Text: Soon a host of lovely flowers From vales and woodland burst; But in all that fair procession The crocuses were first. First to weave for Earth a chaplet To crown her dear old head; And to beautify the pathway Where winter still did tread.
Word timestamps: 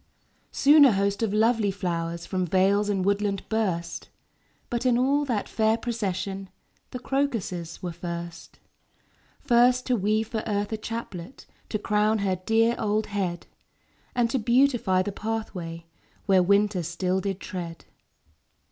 Soon 0.51 0.83
a 0.83 0.93
host 0.93 1.21
of 1.21 1.31
lovely 1.31 1.69
flowers 1.69 2.25
From 2.25 2.43
vales 2.47 2.89
and 2.89 3.05
woodland 3.05 3.47
burst; 3.49 4.09
But 4.67 4.83
in 4.83 4.97
all 4.97 5.25
that 5.25 5.47
fair 5.47 5.77
procession 5.77 6.49
The 6.89 6.97
crocuses 6.97 7.83
were 7.83 7.91
first. 7.91 8.57
First 9.39 9.85
to 9.85 9.95
weave 9.95 10.27
for 10.27 10.41
Earth 10.47 10.71
a 10.73 10.77
chaplet 10.77 11.45
To 11.69 11.77
crown 11.77 12.17
her 12.17 12.37
dear 12.37 12.75
old 12.79 13.05
head; 13.13 13.45
And 14.15 14.27
to 14.31 14.39
beautify 14.39 15.03
the 15.03 15.11
pathway 15.11 15.85
Where 16.25 16.41
winter 16.41 16.81
still 16.81 17.21
did 17.21 17.39
tread. 17.39 17.85